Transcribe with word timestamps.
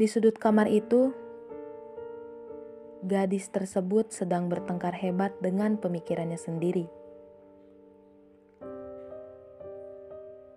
Di 0.00 0.08
sudut 0.08 0.32
kamar 0.32 0.64
itu, 0.72 1.12
gadis 3.04 3.52
tersebut 3.52 4.08
sedang 4.08 4.48
bertengkar 4.48 4.96
hebat 4.96 5.36
dengan 5.44 5.76
pemikirannya 5.76 6.40
sendiri. 6.40 6.88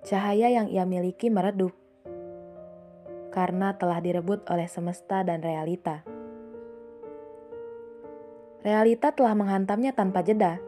Cahaya 0.07 0.47
yang 0.47 0.71
ia 0.71 0.87
miliki 0.87 1.27
meredup 1.27 1.75
karena 3.35 3.75
telah 3.75 3.99
direbut 3.99 4.47
oleh 4.47 4.71
semesta 4.71 5.27
dan 5.27 5.43
realita. 5.43 6.07
Realita 8.63 9.11
telah 9.11 9.35
menghantamnya 9.35 9.91
tanpa 9.91 10.23
jeda. 10.23 10.63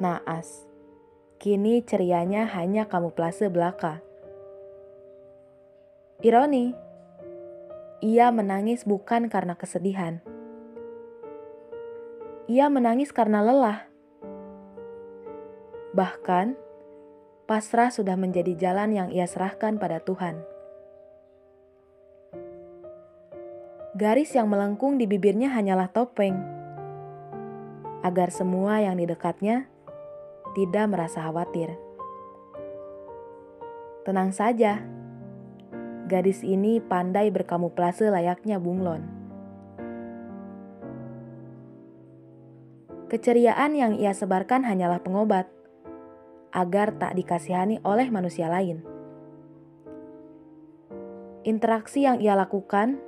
Naas, 0.00 0.64
kini 1.36 1.84
cerianya 1.84 2.48
hanya 2.56 2.88
kamuflase 2.88 3.52
belaka. 3.52 4.00
Ironi, 6.24 6.88
ia 8.00 8.32
menangis 8.32 8.88
bukan 8.88 9.28
karena 9.28 9.52
kesedihan. 9.60 10.24
Ia 12.48 12.72
menangis 12.72 13.12
karena 13.12 13.44
lelah. 13.44 13.84
Bahkan, 15.92 16.56
pasrah 17.44 17.92
sudah 17.92 18.16
menjadi 18.16 18.56
jalan 18.56 18.96
yang 18.96 19.08
ia 19.12 19.28
serahkan 19.28 19.76
pada 19.76 20.00
Tuhan. 20.00 20.40
Garis 24.00 24.32
yang 24.32 24.48
melengkung 24.48 24.96
di 24.96 25.04
bibirnya 25.04 25.52
hanyalah 25.52 25.92
topeng, 25.92 26.40
agar 28.00 28.32
semua 28.32 28.80
yang 28.80 28.96
di 28.96 29.04
dekatnya 29.04 29.68
tidak 30.56 30.88
merasa 30.88 31.20
khawatir. 31.20 31.76
Tenang 34.08 34.32
saja 34.32 34.80
Gadis 36.10 36.42
ini 36.42 36.82
pandai 36.82 37.30
berkamuflase 37.30 38.10
layaknya 38.10 38.58
bunglon. 38.58 39.06
Keceriaan 43.06 43.78
yang 43.78 43.94
ia 43.94 44.10
sebarkan 44.10 44.66
hanyalah 44.66 44.98
pengobat, 45.06 45.46
agar 46.50 46.98
tak 46.98 47.14
dikasihani 47.14 47.78
oleh 47.86 48.10
manusia 48.10 48.50
lain. 48.50 48.82
Interaksi 51.46 52.02
yang 52.02 52.18
ia 52.18 52.34
lakukan 52.34 52.98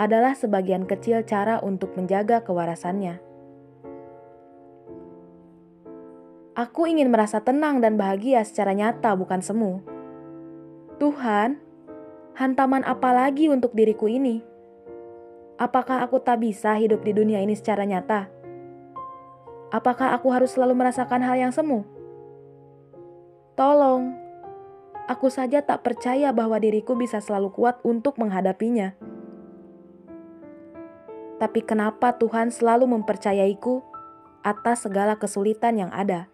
adalah 0.00 0.32
sebagian 0.32 0.88
kecil 0.88 1.20
cara 1.28 1.60
untuk 1.60 1.92
menjaga 2.00 2.40
kewarasannya. 2.40 3.20
Aku 6.56 6.88
ingin 6.88 7.12
merasa 7.12 7.44
tenang 7.44 7.84
dan 7.84 8.00
bahagia 8.00 8.40
secara 8.40 8.72
nyata, 8.72 9.12
bukan 9.20 9.44
semu. 9.44 9.84
Tuhan, 10.96 11.69
hantaman 12.34 12.86
apa 12.86 13.10
lagi 13.10 13.50
untuk 13.50 13.74
diriku 13.74 14.06
ini? 14.06 14.42
Apakah 15.60 16.00
aku 16.00 16.22
tak 16.24 16.40
bisa 16.40 16.72
hidup 16.80 17.04
di 17.04 17.12
dunia 17.12 17.42
ini 17.44 17.52
secara 17.52 17.84
nyata? 17.84 18.32
Apakah 19.70 20.16
aku 20.16 20.32
harus 20.32 20.56
selalu 20.56 20.72
merasakan 20.72 21.22
hal 21.22 21.36
yang 21.36 21.52
semu? 21.52 21.84
Tolong, 23.54 24.16
aku 25.06 25.28
saja 25.28 25.60
tak 25.60 25.84
percaya 25.84 26.32
bahwa 26.32 26.56
diriku 26.56 26.96
bisa 26.96 27.20
selalu 27.20 27.52
kuat 27.52 27.78
untuk 27.84 28.16
menghadapinya. 28.16 28.96
Tapi 31.36 31.60
kenapa 31.64 32.16
Tuhan 32.16 32.52
selalu 32.52 32.88
mempercayaiku 32.96 33.84
atas 34.40 34.88
segala 34.88 35.20
kesulitan 35.20 35.76
yang 35.76 35.92
ada? 35.92 36.28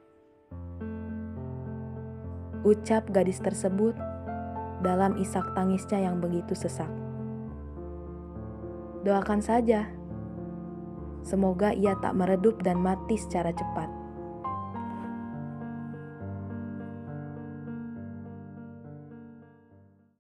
Ucap 2.67 3.11
gadis 3.15 3.39
tersebut 3.39 3.95
dalam 4.85 5.17
isak 5.17 5.45
tangisnya 5.57 6.05
yang 6.05 6.21
begitu 6.21 6.53
sesak. 6.53 6.91
Doakan 9.07 9.41
saja, 9.41 9.87
semoga 11.23 11.71
ia 11.73 11.95
tak 12.03 12.19
meredup 12.19 12.61
dan 12.67 12.83
mati 12.83 13.15
secara 13.17 13.55
cepat. 13.55 13.96